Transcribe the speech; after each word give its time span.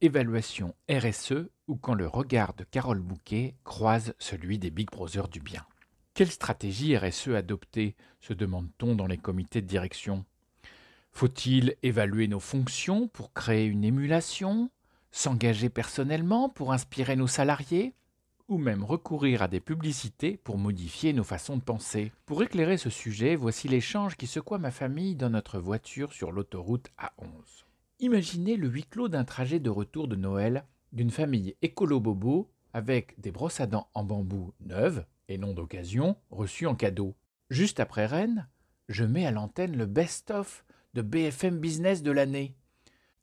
évaluation 0.00 0.74
RSE 0.90 1.48
ou 1.68 1.76
quand 1.76 1.94
le 1.94 2.06
regard 2.06 2.54
de 2.54 2.64
Carole 2.64 3.00
Bouquet 3.00 3.54
croise 3.64 4.14
celui 4.18 4.58
des 4.58 4.70
Big 4.70 4.90
Brothers 4.90 5.28
du 5.28 5.40
bien. 5.40 5.64
Quelle 6.14 6.30
stratégie 6.30 6.96
RSE 6.96 7.28
adopter 7.28 7.96
se 8.20 8.32
demande-t-on 8.32 8.94
dans 8.94 9.06
les 9.06 9.18
comités 9.18 9.62
de 9.62 9.66
direction? 9.66 10.24
Faut-il 11.12 11.76
évaluer 11.82 12.28
nos 12.28 12.40
fonctions 12.40 13.08
pour 13.08 13.32
créer 13.32 13.66
une 13.66 13.84
émulation 13.84 14.70
S'engager 15.12 15.70
personnellement 15.70 16.50
pour 16.50 16.74
inspirer 16.74 17.16
nos 17.16 17.26
salariés 17.26 17.94
ou 18.48 18.58
même 18.58 18.84
recourir 18.84 19.42
à 19.42 19.48
des 19.48 19.60
publicités 19.60 20.36
pour 20.36 20.58
modifier 20.58 21.14
nos 21.14 21.24
façons 21.24 21.56
de 21.56 21.62
penser? 21.62 22.12
Pour 22.26 22.42
éclairer 22.42 22.76
ce 22.76 22.90
sujet, 22.90 23.34
voici 23.34 23.66
l'échange 23.66 24.16
qui 24.16 24.26
secoua 24.26 24.58
ma 24.58 24.70
famille 24.70 25.16
dans 25.16 25.30
notre 25.30 25.58
voiture 25.58 26.12
sur 26.12 26.32
l'autoroute 26.32 26.90
A11. 26.98 27.64
Imaginez 27.98 28.56
le 28.56 28.68
huis 28.68 28.84
clos 28.84 29.08
d'un 29.08 29.24
trajet 29.24 29.58
de 29.58 29.70
retour 29.70 30.06
de 30.06 30.16
Noël 30.16 30.66
d'une 30.92 31.10
famille 31.10 31.56
écolo-bobo 31.62 32.50
avec 32.74 33.18
des 33.18 33.30
brosses 33.30 33.60
à 33.60 33.66
dents 33.66 33.88
en 33.94 34.04
bambou 34.04 34.52
neuves 34.60 35.06
et 35.28 35.38
non 35.38 35.54
d'occasion 35.54 36.16
reçues 36.30 36.66
en 36.66 36.74
cadeau. 36.74 37.14
Juste 37.48 37.80
après 37.80 38.04
Rennes, 38.04 38.48
je 38.90 39.04
mets 39.04 39.24
à 39.24 39.30
l'antenne 39.30 39.78
le 39.78 39.86
best-of 39.86 40.66
de 40.92 41.00
BFM 41.00 41.58
Business 41.58 42.02
de 42.02 42.10
l'année. 42.10 42.54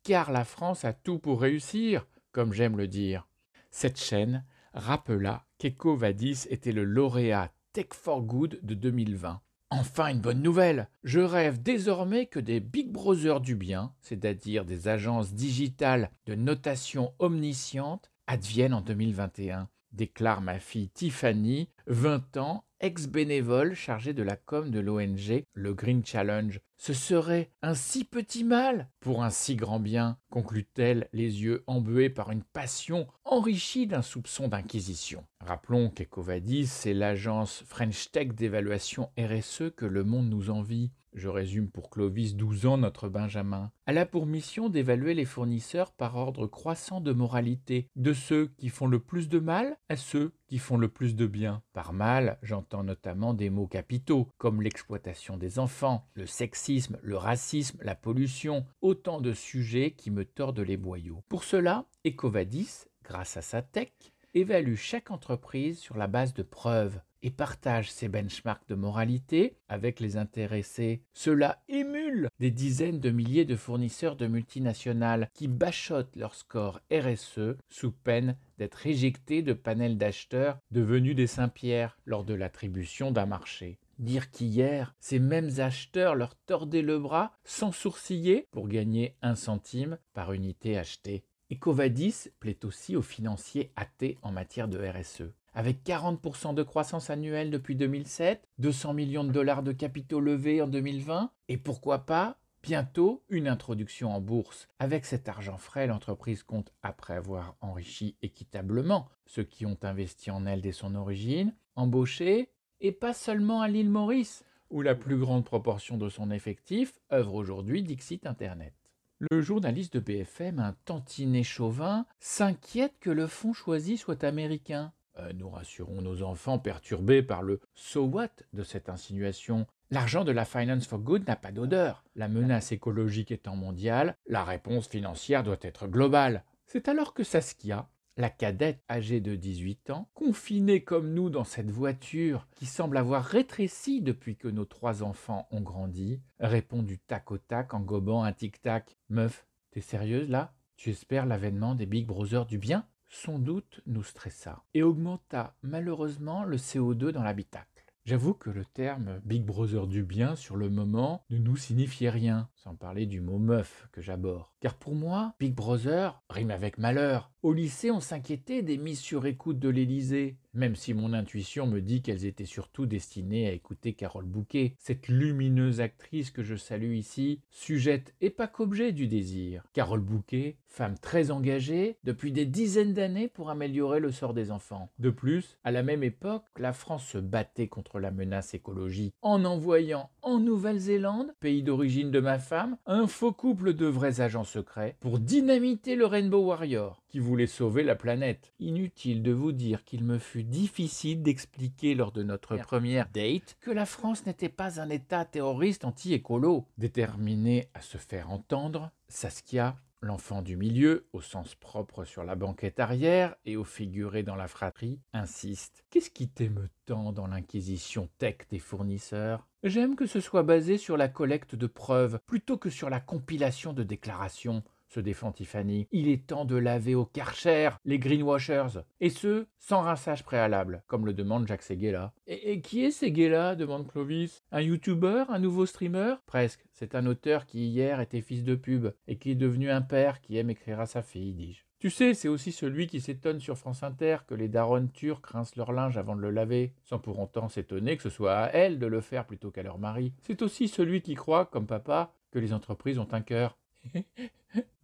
Car 0.01 0.31
la 0.31 0.43
France 0.43 0.85
a 0.85 0.93
tout 0.93 1.19
pour 1.19 1.41
réussir, 1.41 2.07
comme 2.31 2.51
j'aime 2.51 2.75
le 2.75 2.87
dire. 2.87 3.27
Cette 3.69 4.01
chaîne 4.01 4.43
rappela 4.73 5.45
qu'EcoVadis 5.59 6.47
était 6.49 6.71
le 6.71 6.83
lauréat 6.83 7.51
Tech 7.73 7.89
for 7.91 8.23
Good 8.23 8.59
de 8.63 8.73
2020. 8.73 9.39
Enfin 9.75 10.09
une 10.09 10.19
bonne 10.19 10.43
nouvelle. 10.43 10.87
Je 11.03 11.19
rêve 11.19 11.63
désormais 11.63 12.27
que 12.27 12.39
des 12.39 12.59
Big 12.59 12.91
Brothers 12.91 13.41
du 13.41 13.55
bien, 13.55 13.91
c'est-à-dire 14.01 14.65
des 14.65 14.87
agences 14.87 15.33
digitales 15.33 16.11
de 16.27 16.35
notation 16.35 17.11
omnisciente, 17.17 18.11
adviennent 18.27 18.75
en 18.75 18.81
2021 18.81 19.67
déclare 19.93 20.41
ma 20.41 20.59
fille 20.59 20.89
Tiffany, 20.89 21.69
20 21.87 22.37
ans, 22.37 22.65
ex-bénévole 22.83 23.75
chargée 23.75 24.13
de 24.13 24.23
la 24.23 24.35
com 24.35 24.69
de 24.69 24.81
l'ONG 24.81 25.45
Le 25.53 25.73
Green 25.73 26.05
Challenge. 26.05 26.59
Ce 26.77 26.91
serait 26.91 27.49
un 27.61 27.75
si 27.75 28.03
petit 28.03 28.43
mal 28.43 28.89
pour 28.99 29.23
un 29.23 29.29
si 29.29 29.55
grand 29.55 29.79
bien, 29.79 30.17
conclut-elle, 30.29 31.07
les 31.13 31.43
yeux 31.43 31.63
embués 31.65 32.09
par 32.09 32.29
une 32.31 32.43
passion 32.43 33.07
enrichie 33.23 33.87
d'un 33.87 34.01
soupçon 34.01 34.49
d'inquisition. 34.49 35.25
Rappelons 35.39 35.89
qu'Ecovadis, 35.89 36.67
c'est 36.67 36.93
l'agence 36.93 37.63
French 37.65 38.11
Tech 38.11 38.33
d'évaluation 38.33 39.09
RSE 39.17 39.71
que 39.77 39.85
le 39.85 40.03
monde 40.03 40.29
nous 40.29 40.49
envie. 40.49 40.91
Je 41.13 41.27
résume 41.27 41.69
pour 41.69 41.89
Clovis, 41.89 42.35
12 42.35 42.65
ans, 42.65 42.77
notre 42.77 43.07
Benjamin. 43.07 43.71
Elle 43.85 43.97
a 43.97 44.05
pour 44.05 44.25
mission 44.25 44.69
d'évaluer 44.69 45.13
les 45.13 45.25
fournisseurs 45.25 45.91
par 45.91 46.15
ordre 46.15 46.47
croissant 46.47 47.01
de 47.01 47.13
moralité, 47.13 47.87
de 47.95 48.13
ceux 48.13 48.47
qui 48.57 48.69
font 48.69 48.87
le 48.87 48.99
plus 48.99 49.29
de 49.29 49.39
mal 49.39 49.77
à 49.89 49.95
ceux 49.95 50.33
qui 50.47 50.57
font 50.57 50.77
le 50.77 50.87
plus 50.87 51.15
de 51.15 51.27
bien. 51.27 51.61
Par 51.73 51.93
mal, 51.93 52.37
j'entends 52.41 52.83
notamment 52.83 53.33
des 53.33 53.49
mots 53.49 53.67
capitaux, 53.67 54.29
comme 54.37 54.61
l'exploitation 54.61 55.37
des 55.37 55.59
enfants, 55.59 56.07
le 56.15 56.25
sexisme, 56.25 56.97
le 57.01 57.17
racisme, 57.17 57.77
la 57.81 57.95
pollution, 57.95 58.65
autant 58.81 59.21
de 59.21 59.33
sujets 59.33 59.91
qui 59.91 60.11
me 60.11 60.25
tordent 60.25 60.59
les 60.59 60.77
boyaux. 60.77 61.23
Pour 61.29 61.43
cela, 61.43 61.85
Ecovadis, 62.05 62.85
grâce 63.03 63.37
à 63.37 63.41
sa 63.41 63.61
tech, 63.61 63.91
évalue 64.33 64.75
chaque 64.75 65.11
entreprise 65.11 65.79
sur 65.79 65.97
la 65.97 66.07
base 66.07 66.33
de 66.33 66.43
preuves 66.43 66.99
et 67.23 67.31
partage 67.31 67.89
ses 67.89 68.09
benchmarks 68.09 68.67
de 68.67 68.75
moralité 68.75 69.55
avec 69.69 69.99
les 69.99 70.17
intéressés. 70.17 71.01
Cela 71.13 71.63
émule 71.69 72.29
des 72.39 72.51
dizaines 72.51 72.99
de 72.99 73.09
milliers 73.09 73.45
de 73.45 73.55
fournisseurs 73.55 74.17
de 74.17 74.27
multinationales 74.27 75.29
qui 75.33 75.47
bachotent 75.47 76.15
leur 76.15 76.35
score 76.35 76.81
RSE 76.91 77.55
sous 77.69 77.91
peine 77.91 78.37
d'être 78.57 78.85
éjectés 78.85 79.41
de 79.41 79.53
panels 79.53 79.97
d'acheteurs 79.97 80.59
devenus 80.69 81.15
des 81.15 81.27
Saint-Pierre 81.27 81.97
lors 82.05 82.25
de 82.25 82.33
l'attribution 82.33 83.11
d'un 83.11 83.25
marché. 83.25 83.79
Dire 83.99 84.31
qu'hier, 84.31 84.95
ces 84.99 85.19
mêmes 85.19 85.51
acheteurs 85.59 86.15
leur 86.15 86.35
tordaient 86.35 86.81
le 86.81 86.99
bras 86.99 87.31
sans 87.45 87.71
sourciller 87.71 88.47
pour 88.51 88.67
gagner 88.67 89.15
un 89.21 89.35
centime 89.35 89.97
par 90.13 90.33
unité 90.33 90.77
achetée. 90.77 91.23
Ecovadis 91.51 92.29
plaît 92.39 92.65
aussi 92.65 92.95
aux 92.95 93.01
financiers 93.01 93.71
athées 93.75 94.17
en 94.23 94.31
matière 94.31 94.67
de 94.67 94.79
RSE. 94.79 95.31
Avec 95.55 95.83
40% 95.83 96.55
de 96.55 96.63
croissance 96.63 97.09
annuelle 97.09 97.51
depuis 97.51 97.75
2007, 97.75 98.47
200 98.57 98.93
millions 98.93 99.23
de 99.23 99.31
dollars 99.31 99.61
de 99.61 99.71
capitaux 99.71 100.19
levés 100.19 100.61
en 100.61 100.67
2020, 100.67 101.31
et 101.47 101.57
pourquoi 101.57 102.05
pas 102.05 102.37
bientôt 102.63 103.23
une 103.29 103.47
introduction 103.47 104.15
en 104.15 104.21
bourse. 104.21 104.67
Avec 104.79 105.05
cet 105.05 105.29
argent 105.29 105.57
frais, 105.57 105.85
l'entreprise 105.85 106.43
compte, 106.43 106.73
après 106.81 107.13
avoir 107.13 107.55
enrichi 107.61 108.15
équitablement 108.21 109.09
ceux 109.25 109.43
qui 109.43 109.65
ont 109.65 109.77
investi 109.83 110.31
en 110.31 110.45
elle 110.45 110.61
dès 110.61 110.71
son 110.71 110.95
origine, 110.95 111.53
embaucher, 111.75 112.49
et 112.81 112.91
pas 112.91 113.13
seulement 113.13 113.61
à 113.61 113.67
l'île 113.67 113.89
Maurice, 113.89 114.45
où 114.69 114.81
la 114.81 114.95
plus 114.95 115.17
grande 115.17 115.45
proportion 115.45 115.97
de 115.97 116.09
son 116.09 116.31
effectif 116.31 116.99
œuvre 117.11 117.35
aujourd'hui 117.35 117.83
Dixit 117.83 118.25
Internet. 118.25 118.73
Le 119.19 119.41
journaliste 119.41 119.93
de 119.93 119.99
BFM, 119.99 120.59
un 120.59 120.75
tantinet 120.85 121.43
chauvin, 121.43 122.05
s'inquiète 122.19 122.95
que 122.99 123.11
le 123.11 123.27
fonds 123.27 123.53
choisi 123.53 123.97
soit 123.97 124.23
américain. 124.23 124.91
Euh, 125.19 125.31
nous 125.33 125.49
rassurons 125.49 126.01
nos 126.01 126.23
enfants 126.23 126.59
perturbés 126.59 127.21
par 127.21 127.43
le 127.43 127.59
so 127.75 128.05
what 128.05 128.29
de 128.53 128.63
cette 128.63 128.89
insinuation. 128.89 129.67
L'argent 129.91 130.23
de 130.23 130.31
la 130.31 130.45
Finance 130.45 130.87
for 130.87 130.99
Good 130.99 131.27
n'a 131.27 131.35
pas 131.35 131.51
d'odeur. 131.51 132.03
La 132.15 132.27
menace 132.27 132.71
écologique 132.71 133.31
étant 133.31 133.55
mondiale, 133.55 134.17
la 134.25 134.43
réponse 134.43 134.87
financière 134.87 135.43
doit 135.43 135.57
être 135.61 135.87
globale. 135.87 136.43
C'est 136.65 136.87
alors 136.87 137.13
que 137.13 137.23
Saskia, 137.23 137.87
la 138.17 138.29
cadette 138.29 138.83
âgée 138.89 139.21
de 139.21 139.35
18 139.35 139.91
ans, 139.91 140.09
confinée 140.13 140.83
comme 140.83 141.13
nous 141.13 141.29
dans 141.29 141.43
cette 141.43 141.69
voiture 141.69 142.47
qui 142.55 142.65
semble 142.65 142.97
avoir 142.97 143.23
rétréci 143.23 144.01
depuis 144.01 144.35
que 144.35 144.47
nos 144.47 144.65
trois 144.65 145.03
enfants 145.03 145.47
ont 145.51 145.61
grandi, 145.61 146.21
répond 146.39 146.83
du 146.83 146.97
tac 146.99 147.31
au 147.31 147.37
tac 147.37 147.73
en 147.73 147.79
gobant 147.79 148.23
un 148.23 148.33
tic-tac. 148.33 148.97
Meuf, 149.09 149.45
t'es 149.71 149.81
sérieuse 149.81 150.29
là? 150.29 150.53
Tu 150.75 150.89
espères 150.89 151.25
l'avènement 151.25 151.75
des 151.75 151.85
Big 151.85 152.07
Brothers 152.07 152.45
du 152.45 152.57
bien? 152.57 152.87
Son 153.13 153.37
doute 153.37 153.81
nous 153.85 154.03
stressa 154.03 154.63
et 154.73 154.81
augmenta 154.81 155.55
malheureusement 155.61 156.43
le 156.43 156.57
CO2 156.57 157.11
dans 157.11 157.21
l'habitacle. 157.21 157.67
J'avoue 158.05 158.33
que 158.33 158.49
le 158.49 158.65
terme 158.65 159.21
Big 159.23 159.45
Brother 159.45 159.87
du 159.87 160.03
bien 160.03 160.35
sur 160.35 160.57
le 160.57 160.69
moment 160.69 161.23
ne 161.29 161.37
nous 161.37 161.55
signifiait 161.55 162.09
rien, 162.09 162.49
sans 162.55 162.75
parler 162.75 163.05
du 163.05 163.21
mot 163.21 163.37
meuf 163.37 163.87
que 163.91 164.01
j'aborde. 164.01 164.47
Car 164.59 164.75
pour 164.75 164.95
moi, 164.95 165.35
Big 165.39 165.53
Brother 165.53 166.21
rime 166.29 166.51
avec 166.51 166.79
malheur. 166.79 167.31
Au 167.43 167.53
lycée, 167.53 167.91
on 167.91 168.01
s'inquiétait 168.01 168.63
des 168.63 168.77
mises 168.77 168.99
sur 168.99 169.25
écoute 169.25 169.59
de 169.59 169.69
l'Élysée, 169.69 170.37
même 170.53 170.75
si 170.75 170.93
mon 170.93 171.13
intuition 171.13 171.67
me 171.67 171.81
dit 171.81 172.01
qu'elles 172.01 172.25
étaient 172.25 172.45
surtout 172.45 172.85
destinées 172.85 173.47
à 173.47 173.51
écouter 173.51 173.93
Carole 173.93 174.25
Bouquet, 174.25 174.75
cette 174.77 175.07
lumineuse 175.07 175.81
actrice 175.81 176.31
que 176.31 176.43
je 176.43 176.55
salue 176.55 176.93
ici, 176.93 177.41
sujette 177.49 178.13
et 178.21 178.29
pas 178.29 178.47
qu'objet 178.47 178.91
du 178.91 179.07
désir. 179.07 179.63
Carole 179.73 180.01
Bouquet, 180.01 180.57
femme 180.65 180.97
très 180.99 181.31
engagée 181.31 181.97
depuis 182.03 182.31
des 182.31 182.45
dizaines 182.45 182.93
d'années 182.93 183.27
pour 183.27 183.49
améliorer 183.49 183.99
le 183.99 184.11
sort 184.11 184.33
des 184.33 184.51
enfants. 184.51 184.89
De 184.99 185.09
plus, 185.09 185.57
à 185.63 185.71
la 185.71 185.83
même 185.83 186.03
époque, 186.03 186.45
la 186.57 186.73
France 186.73 187.05
se 187.05 187.17
battait 187.17 187.67
contre 187.67 187.99
la 187.99 188.11
menace 188.11 188.53
écologique 188.53 189.15
en 189.21 189.45
envoyant 189.45 190.09
en 190.21 190.39
Nouvelle-Zélande, 190.39 191.33
pays 191.39 191.63
d'origine 191.63 192.11
de 192.11 192.19
ma 192.19 192.39
femme, 192.39 192.77
un 192.85 193.07
faux 193.07 193.33
couple 193.33 193.73
de 193.73 193.85
vrais 193.85 194.21
agents 194.21 194.43
secrets 194.43 194.97
pour 194.99 195.19
dynamiter 195.19 195.95
le 195.95 196.05
Rainbow 196.05 196.45
Warrior 196.45 197.03
qui 197.13 197.19
voulait 197.19 197.45
sauver 197.45 197.83
la 197.83 197.95
planète. 197.95 198.53
Inutile 198.59 199.21
de 199.21 199.31
vous 199.31 199.51
dire 199.51 199.83
qu'il 199.83 200.03
me 200.03 200.17
fut 200.17 200.42
difficile 200.43 201.23
d'expliquer 201.23 201.95
lors 201.95 202.11
de 202.11 202.23
notre 202.23 202.57
première 202.57 203.09
date 203.09 203.57
que 203.61 203.71
la 203.71 203.85
France 203.85 204.25
n'était 204.25 204.49
pas 204.49 204.79
un 204.79 204.89
État 204.89 205.25
terroriste 205.25 205.85
anti-écolo. 205.85 206.65
Déterminé 206.77 207.69
à 207.73 207.81
se 207.81 207.97
faire 207.97 208.31
entendre, 208.31 208.91
Saskia 209.07 209.75
L'enfant 210.03 210.41
du 210.41 210.57
milieu, 210.57 211.07
au 211.13 211.21
sens 211.21 211.55
propre 211.55 212.03
sur 212.03 212.25
la 212.25 212.35
banquette 212.35 212.81
arrière 212.81 213.37
et 213.45 213.55
au 213.55 213.63
figuré 213.63 214.21
dans 214.21 214.35
la 214.35 214.49
fratrie, 214.49 214.99
insiste. 215.13 215.85
Qu'est-ce 215.89 216.09
qui 216.09 216.27
t'aime 216.27 216.67
tant 216.85 217.13
dans 217.13 217.25
l'inquisition 217.25 218.09
tech 218.17 218.35
des 218.49 218.59
fournisseurs? 218.59 219.47
J'aime 219.63 219.95
que 219.95 220.05
ce 220.05 220.19
soit 220.19 220.43
basé 220.43 220.77
sur 220.77 220.97
la 220.97 221.07
collecte 221.07 221.55
de 221.55 221.67
preuves 221.67 222.19
plutôt 222.25 222.57
que 222.57 222.69
sur 222.69 222.89
la 222.89 222.99
compilation 222.99 223.71
de 223.71 223.83
déclarations 223.83 224.61
se 224.93 224.99
défend 224.99 225.31
Tiffany. 225.31 225.87
Il 225.91 226.07
est 226.07 226.27
temps 226.27 226.45
de 226.45 226.55
laver 226.55 226.95
au 226.95 227.05
karcher 227.05 227.71
les 227.83 227.99
greenwashers, 227.99 228.81
et 229.01 229.09
ce, 229.09 229.47
sans 229.57 229.81
rinçage 229.81 230.23
préalable, 230.23 230.83
comme 230.87 231.05
le 231.05 231.13
demande 231.13 231.47
Jacques 231.47 231.63
Seguela. 231.63 232.13
Et, 232.27 232.61
qui 232.61 232.85
est 232.85 232.91
Seguela 232.91 233.55
demande 233.55 233.87
Clovis? 233.87 234.43
Un 234.51 234.61
youtubeur 234.61 235.31
Un 235.31 235.39
nouveau 235.39 235.65
streamer? 235.65 236.15
Presque. 236.25 236.63
C'est 236.71 236.95
un 236.95 237.05
auteur 237.07 237.45
qui 237.45 237.67
hier 237.67 237.99
était 237.99 238.21
fils 238.21 238.43
de 238.43 238.55
pub, 238.55 238.93
et 239.07 239.17
qui 239.17 239.31
est 239.31 239.35
devenu 239.35 239.71
un 239.71 239.81
père 239.81 240.21
qui 240.21 240.37
aime 240.37 240.51
écrire 240.51 240.79
à 240.79 240.85
sa 240.85 241.01
fille, 241.01 241.33
dis-je. 241.33 241.63
Tu 241.79 241.89
sais, 241.89 242.13
c'est 242.13 242.29
aussi 242.29 242.53
celui 242.53 242.87
qui 242.87 243.01
s'étonne 243.01 243.41
sur 243.41 243.57
France 243.57 243.83
Inter 243.83 244.19
que 244.25 244.35
les 244.35 244.47
daronnes 244.47 244.89
turcs 244.91 245.25
rincent 245.25 245.57
leur 245.57 245.73
linge 245.73 245.97
avant 245.97 246.15
de 246.15 246.21
le 246.21 246.29
laver, 246.29 246.71
sans 246.83 246.97
pour 246.97 247.19
autant 247.19 247.49
s'étonner 247.49 247.97
que 247.97 248.03
ce 248.03 248.09
soit 248.09 248.37
à 248.37 248.47
elles 248.51 248.79
de 248.79 248.87
le 248.87 249.01
faire 249.01 249.25
plutôt 249.25 249.51
qu'à 249.51 249.63
leur 249.63 249.79
mari. 249.79 250.13
C'est 250.21 250.41
aussi 250.43 250.69
celui 250.69 251.01
qui 251.01 251.15
croit, 251.15 251.45
comme 251.45 251.67
papa, 251.67 252.13
que 252.31 252.39
les 252.39 252.53
entreprises 252.53 252.99
ont 252.99 253.09
un 253.11 253.21
cœur. 253.21 253.57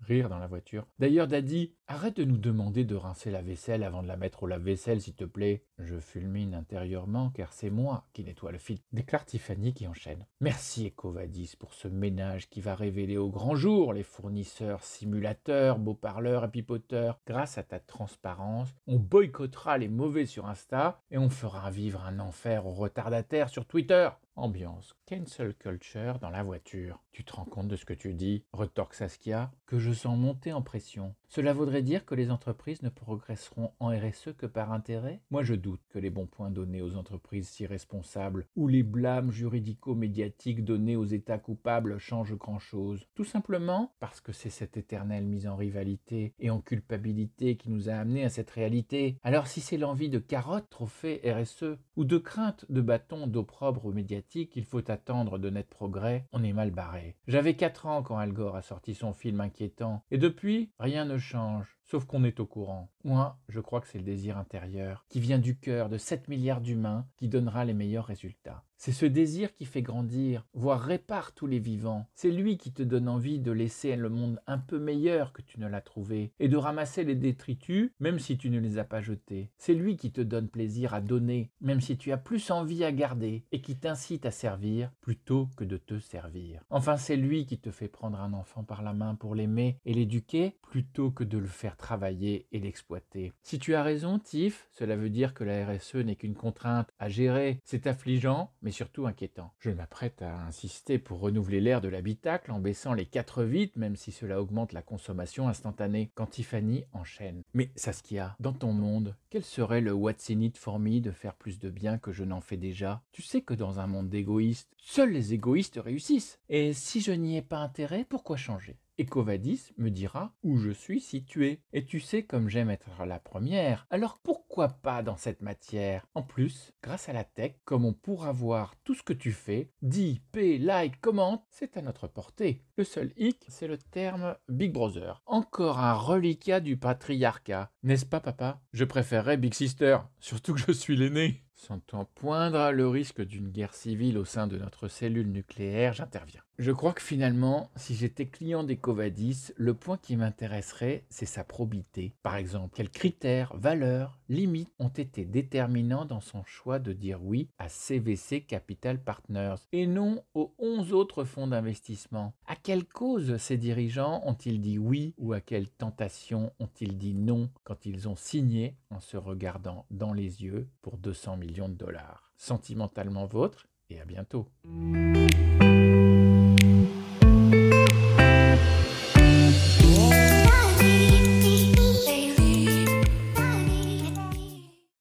Rire 0.02 0.30
dans 0.30 0.40
la 0.40 0.48
voiture. 0.48 0.88
D'ailleurs, 0.98 1.28
Daddy, 1.28 1.76
arrête 1.88 2.18
de 2.18 2.24
nous 2.24 2.38
demander 2.38 2.84
de 2.84 2.96
rincer 2.96 3.30
la 3.30 3.42
vaisselle 3.42 3.84
avant 3.84 4.02
de 4.02 4.08
la 4.08 4.18
mettre 4.18 4.44
au 4.44 4.48
lave-vaisselle, 4.48 5.02
s'il 5.02 5.14
te 5.14 5.26
plaît. 5.26 5.64
Je 5.78 6.00
fulmine 6.00 6.56
intérieurement, 6.56 7.30
car 7.30 7.54
c'est 7.54 7.70
moi 7.70 8.08
qui 8.14 8.24
nettoie 8.24 8.52
le 8.52 8.58
filtre. 8.58 8.84
Déclare 8.92 9.26
Tiffany 9.26 9.74
qui 9.74 9.88
enchaîne. 9.88 10.26
Merci 10.40 10.88
Ecovadis 10.88 11.56
pour 11.60 11.74
ce 11.74 11.88
ménage 11.88 12.50
qui 12.50 12.62
va 12.62 12.74
révéler 12.74 13.18
au 13.18 13.30
grand 13.30 13.56
jour 13.56 13.94
les 13.94 14.04
fournisseurs, 14.04 14.84
simulateurs, 14.84 15.78
beaux-parleurs 15.78 16.46
et 16.46 16.52
pipoteurs. 16.52 17.20
Grâce 17.28 17.58
à 17.58 17.64
ta 17.64 17.80
transparence, 17.80 18.70
on 18.88 18.98
boycottera 18.98 19.78
les 19.78 19.90
mauvais 19.90 20.26
sur 20.26 20.48
Insta 20.48 21.02
et 21.12 21.18
on 21.18 21.30
fera 21.30 21.70
vivre 21.70 22.04
un 22.04 22.20
enfer 22.20 22.66
aux 22.66 22.74
retardataires 22.74 23.50
sur 23.50 23.66
Twitter. 23.66 24.10
Ambiance 24.36 24.96
cancel 25.06 25.54
culture 25.56 26.20
dans 26.20 26.30
la 26.30 26.44
voiture. 26.44 27.04
Tu 27.12 27.26
te 27.26 27.34
rends 27.34 27.46
compte 27.46 27.68
de 27.68 27.76
ce 27.76 27.84
que 27.84 27.94
tu 27.94 28.14
dis? 28.14 28.46
Retorque 28.54 28.94
Saskia, 28.94 29.52
que 29.66 29.80
je 29.80 29.92
sens 29.92 30.18
monter 30.18 30.54
en 30.54 30.62
pression. 30.62 31.16
Cela 31.28 31.54
voudrait 31.54 31.84
dire 31.84 32.06
que 32.06 32.16
les 32.16 32.32
entreprises 32.32 32.82
ne 32.82 32.90
progresseront 32.90 33.72
en 33.80 33.90
RSE 33.90 34.34
que 34.36 34.48
par 34.48 34.72
intérêt 34.72 35.22
Moi 35.30 35.44
je 35.44 35.54
doute 35.54 35.82
que 35.90 36.00
les 36.00 36.10
bons 36.10 36.26
points 36.26 36.50
donnés 36.50 36.82
aux 36.82 36.96
entreprises 36.96 37.48
si 37.48 37.68
responsables 37.68 38.48
ou 38.56 38.68
les 38.68 38.82
blâmes 38.82 39.32
juridico-médiatiques 39.32 40.66
donnés 40.66 40.96
aux 40.96 41.06
États 41.06 41.38
coupables 41.38 42.00
changent 42.00 42.36
grand-chose. 42.36 43.08
Tout 43.14 43.26
simplement 43.26 43.94
parce 44.00 44.22
que 44.22 44.32
c'est 44.32 44.50
cette 44.50 44.78
éternelle 44.78 45.26
mise 45.26 45.48
en 45.48 45.56
rivalité 45.56 46.34
et 46.40 46.50
en 46.50 46.62
culpabilité 46.62 47.58
qui 47.58 47.70
nous 47.70 47.90
a 47.90 47.94
amenés 47.94 48.26
à 48.26 48.30
cette 48.30 48.50
réalité. 48.50 49.18
Alors 49.22 49.46
si 49.46 49.62
c'est 49.62 49.78
l'envie 49.78 50.10
de 50.10 50.20
carottes 50.20 50.70
trophée 50.70 51.22
RSE 51.24 51.78
ou 51.96 52.06
de 52.06 52.18
crainte 52.18 52.66
de 52.70 52.82
bâtons 52.82 53.28
d'opprobre 53.28 53.94
médiatique 53.94 54.52
qu'il 54.52 54.66
faut 54.66 54.90
attendre 54.90 55.38
de 55.38 55.50
net 55.52 55.68
progrès, 55.70 56.26
on 56.32 56.44
est 56.44 56.54
mal 56.54 56.72
barré. 56.72 57.16
J'avais 57.28 57.56
4 57.56 57.86
ans 57.86 58.02
quand 58.02 58.18
Al 58.18 58.34
Gore 58.34 58.56
a 58.56 58.62
sorti 58.64 58.96
son 58.96 59.14
film 59.14 59.42
inquiétant 59.50 60.06
et 60.12 60.20
depuis, 60.20 60.72
rien 60.78 61.06
ne 61.06 61.18
change. 61.18 61.79
Sauf 61.90 62.06
qu'on 62.06 62.24
est 62.24 62.40
au 62.40 62.46
courant. 62.46 62.92
Moi, 63.04 63.40
je 63.48 63.60
crois 63.60 63.82
que 63.82 63.88
c'est 63.88 63.98
le 63.98 64.04
désir 64.04 64.38
intérieur, 64.38 65.06
qui 65.10 65.20
vient 65.20 65.40
du 65.40 65.58
cœur 65.58 65.90
de 65.90 65.98
7 65.98 66.28
milliards 66.28 66.62
d'humains, 66.62 67.08
qui 67.18 67.28
donnera 67.28 67.66
les 67.66 67.74
meilleurs 67.74 68.06
résultats. 68.06 68.64
C'est 68.82 68.94
ce 68.94 69.06
désir 69.06 69.54
qui 69.54 69.66
fait 69.66 69.82
grandir, 69.82 70.46
voire 70.54 70.80
répare 70.80 71.34
tous 71.34 71.48
les 71.48 71.60
vivants. 71.60 72.08
C'est 72.16 72.32
lui 72.32 72.58
qui 72.58 72.72
te 72.72 72.82
donne 72.82 73.10
envie 73.10 73.40
de 73.40 73.52
laisser 73.52 73.98
le 73.98 74.08
monde 74.08 74.40
un 74.48 74.58
peu 74.58 74.80
meilleur 74.80 75.34
que 75.34 75.42
tu 75.42 75.60
ne 75.60 75.68
l'as 75.68 75.82
trouvé, 75.82 76.32
et 76.40 76.48
de 76.48 76.56
ramasser 76.56 77.04
les 77.04 77.16
détritus, 77.16 77.92
même 78.00 78.20
si 78.20 78.38
tu 78.38 78.50
ne 78.50 78.60
les 78.60 78.78
as 78.78 78.86
pas 78.86 79.02
jetés. 79.02 79.52
C'est 79.58 79.74
lui 79.74 79.98
qui 79.98 80.14
te 80.14 80.22
donne 80.22 80.48
plaisir 80.48 80.94
à 80.94 81.02
donner, 81.02 81.52
même 81.60 81.82
si 81.82 81.98
tu 81.98 82.14
as 82.14 82.18
plus 82.18 82.52
envie 82.52 82.86
à 82.86 82.94
garder, 82.94 83.44
et 83.52 83.60
qui 83.60 83.76
t'incite 83.76 84.26
à 84.26 84.32
servir 84.32 84.92
plutôt 85.02 85.50
que 85.58 85.66
de 85.66 85.76
te 85.76 86.00
servir. 86.00 86.64
Enfin, 86.70 86.96
c'est 86.96 87.18
lui 87.18 87.46
qui 87.46 87.60
te 87.60 87.72
fait 87.72 87.90
prendre 87.90 88.22
un 88.22 88.32
enfant 88.32 88.64
par 88.64 88.82
la 88.82 88.94
main 88.94 89.16
pour 89.16 89.36
l'aimer 89.36 89.78
et 89.84 89.94
l'éduquer, 89.94 90.58
plutôt 90.62 91.12
que 91.12 91.26
de 91.26 91.38
le 91.38 91.48
faire 91.48 91.76
travailler 91.80 92.46
et 92.52 92.60
l'exploiter. 92.60 93.34
Si 93.42 93.58
tu 93.58 93.74
as 93.74 93.82
raison, 93.82 94.20
Tiff, 94.20 94.68
cela 94.72 94.96
veut 94.96 95.10
dire 95.10 95.34
que 95.34 95.44
la 95.44 95.66
RSE 95.66 95.96
n'est 95.96 96.16
qu'une 96.16 96.36
contrainte 96.36 96.90
à 97.00 97.10
gérer. 97.10 97.60
C'est 97.64 97.88
affligeant, 97.88 98.52
mais 98.62 98.72
surtout 98.72 99.08
inquiétant. 99.08 99.52
Je 99.60 99.72
m'apprête 99.72 100.22
à 100.22 100.44
insister 100.46 101.00
pour 101.00 101.20
renouveler 101.20 101.62
l'air 101.62 101.82
de 101.82 101.88
l'habitacle 101.88 102.52
en 102.52 102.60
baissant 102.60 102.94
les 102.94 103.06
quatre 103.06 103.44
vitres, 103.44 103.80
même 103.80 103.96
si 103.96 104.12
cela 104.12 104.42
augmente 104.42 104.74
la 104.74 104.82
consommation 104.82 105.48
instantanée. 105.48 106.12
Quand 106.14 106.28
Tiffany 106.28 106.84
enchaîne. 106.94 107.42
Mais 107.54 107.72
Saskia, 107.76 108.36
dans 108.40 108.54
ton 108.54 108.74
monde, 108.74 109.16
quel 109.30 109.44
serait 109.44 109.82
le 109.82 109.94
what's 109.94 110.30
in 110.30 110.40
de 110.40 111.12
faire 111.12 111.36
plus 111.36 111.60
de 111.60 111.70
bien 111.70 111.98
que 111.98 112.12
je 112.12 112.24
n'en 112.24 112.42
fais 112.42 112.58
déjà? 112.58 113.02
Tu 113.12 113.22
sais 113.22 113.42
que 113.42 113.54
dans 113.54 113.80
un 113.80 113.88
monde 113.88 114.10
d'égoïstes, 114.10 114.70
seuls 114.78 115.12
les 115.12 115.34
égoïstes 115.34 115.80
réussissent. 115.84 116.40
Et 116.50 116.74
si 116.74 117.02
je 117.02 117.12
n'y 117.12 117.38
ai 117.38 117.42
pas 117.42 117.60
intérêt, 117.60 118.06
pourquoi 118.08 118.38
changer? 118.38 118.78
Ecovadis 119.00 119.72
me 119.78 119.90
dira 119.90 120.34
où 120.44 120.58
je 120.58 120.72
suis 120.72 121.00
situé. 121.00 121.62
Et 121.74 121.86
tu 121.86 122.00
sais 122.00 122.24
comme 122.24 122.50
j'aime 122.50 122.70
être 122.70 123.06
la 123.06 123.20
première, 123.20 123.88
alors 123.90 124.20
pourquoi 124.22 124.70
pas 124.70 125.04
dans 125.04 125.16
cette 125.16 125.42
matière? 125.42 126.06
En 126.16 126.24
plus, 126.24 126.74
grâce 126.84 127.10
à 127.10 127.14
la 127.14 127.24
tech, 127.24 127.54
comme 127.66 127.86
on 127.86 127.94
pourra 127.94 128.32
voir 128.32 128.76
tout 128.84 128.94
ce 128.94 129.04
que 129.04 129.14
tu 129.14 129.32
fais, 129.32 129.72
dis, 129.82 130.22
paie, 130.32 130.58
like, 130.58 131.00
commente, 131.02 131.46
c'est 131.50 131.78
à 131.78 131.82
notre 131.82 132.08
portée. 132.08 132.64
Le 132.78 132.84
seul 132.84 133.14
hic, 133.18 133.46
c'est 133.48 133.68
le 133.68 133.78
terme 133.78 134.36
Big 134.48 134.72
Brother. 134.72 135.22
Encore 135.26 135.80
un 135.80 135.94
reliquat 135.94 136.60
du 136.60 136.78
patriarcat, 136.78 137.72
n'est-ce 137.84 138.06
pas 138.06 138.20
papa? 138.20 138.62
Je 138.74 138.86
préférerais 138.86 139.38
Big 139.38 139.54
Sister, 139.54 140.00
surtout 140.20 140.54
que 140.54 140.62
je 140.62 140.72
suis 140.72 140.98
l'aîné. 140.98 141.44
Sentant 141.60 142.06
poindre 142.16 142.72
le 142.72 142.88
risque 142.88 143.22
d'une 143.22 143.50
guerre 143.50 143.74
civile 143.74 144.18
au 144.18 144.24
sein 144.24 144.48
de 144.48 144.58
notre 144.58 144.88
cellule 144.88 145.30
nucléaire, 145.30 145.92
j'interviens. 145.92 146.42
Je 146.58 146.74
crois 146.74 146.92
que 146.92 147.02
finalement, 147.02 147.70
si 147.78 147.96
j'étais 147.96 148.28
client 148.28 148.66
d'Ecovadis, 148.66 149.54
le 149.56 149.74
point 149.74 149.98
qui 149.98 150.18
m'intéresserait, 150.18 151.06
c'est 151.10 151.26
sa 151.26 151.46
probité. 151.46 152.14
Par 152.22 152.36
exemple, 152.36 152.76
quels 152.76 152.90
critères, 152.90 153.56
valeurs, 153.56 154.20
limites 154.28 154.74
ont 154.78 154.90
été 154.90 155.24
déterminants 155.24 156.04
dans 156.04 156.20
son 156.20 156.44
choix 156.44 156.80
de 156.80 156.92
dire 156.92 157.24
oui 157.24 157.50
à 157.60 157.70
CVC 157.70 158.42
Capital 158.42 159.02
Partners 159.02 159.56
et 159.72 159.88
non 159.88 160.22
aux 160.34 160.54
11 160.60 160.92
autres 160.92 161.24
fonds 161.24 161.48
d'investissement? 161.48 162.34
À 162.46 162.58
quelle 162.58 162.86
cause 162.86 163.38
ces 163.38 163.56
dirigeants 163.56 164.22
ont-ils 164.26 164.60
dit 164.60 164.78
oui 164.78 165.14
ou 165.18 165.32
à 165.32 165.40
quelle 165.40 165.70
tentation 165.70 166.52
ont-ils 166.60 166.98
dit 166.98 167.16
non 167.16 167.50
quand 167.64 167.86
ils 167.86 168.10
ont 168.10 168.18
signé 168.18 168.76
en 168.90 169.00
se 169.00 169.16
regardant 169.16 169.86
dans 169.92 170.12
les 170.12 170.44
yeux 170.44 170.68
pour 170.82 170.98
200 170.98 171.38
de 171.50 171.76
dollars 171.76 172.32
Sentimentalement 172.38 173.26
vôtre 173.26 173.68
et 173.90 174.00
à 174.00 174.06
bientôt. 174.06 174.48